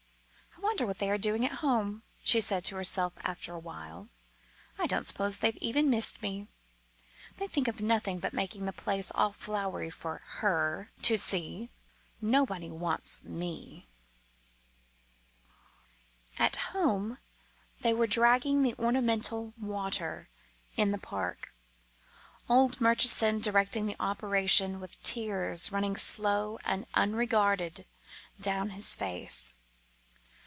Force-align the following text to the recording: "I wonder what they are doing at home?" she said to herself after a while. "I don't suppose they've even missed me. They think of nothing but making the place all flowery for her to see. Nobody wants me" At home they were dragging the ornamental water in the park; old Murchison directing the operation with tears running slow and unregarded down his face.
"I 0.57 0.63
wonder 0.63 0.85
what 0.85 0.99
they 0.99 1.09
are 1.09 1.17
doing 1.17 1.43
at 1.43 1.53
home?" 1.59 2.03
she 2.23 2.39
said 2.39 2.63
to 2.65 2.75
herself 2.75 3.13
after 3.23 3.53
a 3.53 3.59
while. 3.59 4.09
"I 4.77 4.85
don't 4.87 5.05
suppose 5.07 5.37
they've 5.39 5.57
even 5.57 5.89
missed 5.89 6.21
me. 6.21 6.47
They 7.37 7.47
think 7.47 7.67
of 7.67 7.81
nothing 7.81 8.19
but 8.19 8.31
making 8.31 8.65
the 8.65 8.71
place 8.71 9.11
all 9.13 9.31
flowery 9.33 9.89
for 9.89 10.21
her 10.23 10.91
to 11.01 11.17
see. 11.17 11.71
Nobody 12.21 12.69
wants 12.69 13.21
me" 13.23 13.87
At 16.45 16.55
home 16.57 17.17
they 17.81 17.93
were 17.93 18.07
dragging 18.07 18.61
the 18.61 18.75
ornamental 18.77 19.53
water 19.59 20.29
in 20.77 20.91
the 20.91 20.99
park; 20.99 21.53
old 22.47 22.79
Murchison 22.79 23.39
directing 23.39 23.87
the 23.87 23.97
operation 23.99 24.79
with 24.79 25.01
tears 25.03 25.71
running 25.71 25.97
slow 25.97 26.59
and 26.63 26.85
unregarded 26.93 27.85
down 28.39 28.69
his 28.71 28.95
face. 28.95 29.53